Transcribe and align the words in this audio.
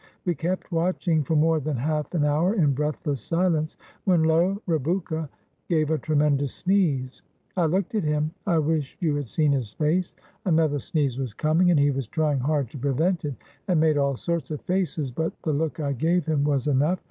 We 0.25 0.33
kept 0.33 0.71
watching 0.71 1.23
for 1.23 1.35
more 1.35 1.59
than 1.59 1.77
half 1.77 2.15
an 2.15 2.25
hour 2.25 2.55
in 2.55 2.73
breathless 2.73 3.21
silence, 3.21 3.77
when 4.05 4.23
lo! 4.23 4.59
Rebouka 4.67 5.29
gave 5.69 5.91
a 5.91 5.99
tremendous 5.99 6.55
sneeze. 6.55 7.21
I 7.55 7.65
looked 7.67 7.93
at 7.93 8.03
him. 8.03 8.31
I 8.47 8.57
wish 8.57 8.97
you 8.99 9.13
had 9.15 9.27
seen 9.27 9.51
his 9.51 9.73
face. 9.73 10.15
Another 10.43 10.79
sneeze 10.79 11.19
was 11.19 11.35
coming, 11.35 11.69
and 11.69 11.79
he 11.79 11.91
was 11.91 12.07
trying 12.07 12.39
hard 12.39 12.71
to 12.71 12.79
prevent 12.79 13.25
it, 13.25 13.35
and 13.67 13.79
made 13.79 13.99
all 13.99 14.17
sorts 14.17 14.49
of 14.49 14.61
faces, 14.61 15.11
but 15.11 15.39
the 15.43 15.53
look 15.53 15.79
I 15.79 15.93
gave 15.93 16.25
him 16.25 16.43
was 16.45 16.63
408 16.63 16.63
THE 16.63 16.63
VILLAGE 16.63 16.63
OF 16.63 16.65
DWARFS 16.65 16.67
enough 16.67 16.99